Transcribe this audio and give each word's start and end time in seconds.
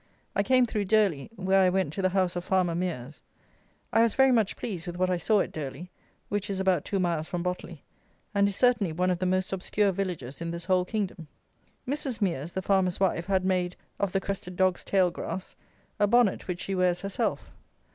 I 0.35 0.41
came 0.41 0.65
through 0.65 0.85
Durley, 0.85 1.29
where 1.35 1.61
I 1.61 1.69
went 1.69 1.93
to 1.93 2.01
the 2.01 2.09
house 2.09 2.35
of 2.35 2.43
farmer 2.43 2.73
Mears. 2.73 3.21
I 3.93 4.01
was 4.01 4.15
very 4.15 4.31
much 4.31 4.55
pleased 4.55 4.87
with 4.87 4.97
what 4.97 5.11
I 5.11 5.17
saw 5.17 5.41
at 5.41 5.51
Durley, 5.51 5.91
which 6.27 6.49
is 6.49 6.59
about 6.59 6.85
two 6.85 6.99
miles 6.99 7.27
from 7.27 7.43
Botley, 7.43 7.83
and 8.33 8.47
is 8.49 8.55
certainly 8.55 8.93
one 8.93 9.11
of 9.11 9.19
the 9.19 9.27
most 9.27 9.53
obscure 9.53 9.91
villages 9.91 10.41
in 10.41 10.49
this 10.49 10.65
whole 10.65 10.85
kingdom. 10.85 11.27
Mrs. 11.87 12.19
Mears, 12.19 12.53
the 12.53 12.63
farmer's 12.63 12.99
wife, 12.99 13.27
had 13.27 13.45
made, 13.45 13.75
of 13.99 14.11
the 14.11 14.19
crested 14.19 14.55
dog's 14.55 14.83
tail 14.83 15.11
grass, 15.11 15.55
a 15.99 16.07
bonnet 16.07 16.47
which 16.47 16.61
she 16.61 16.73
wears 16.73 17.01
herself. 17.01 17.51